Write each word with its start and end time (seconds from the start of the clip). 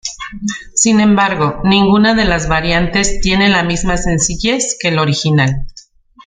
Sin 0.73 0.99
embargo, 0.99 1.61
ninguna 1.63 2.15
de 2.15 2.25
las 2.25 2.47
variantes 2.49 3.19
tiene 3.21 3.49
la 3.49 3.61
misma 3.61 3.97
sencillez 3.97 4.75
que 4.81 4.87
el 4.87 4.97
original. 4.97 5.67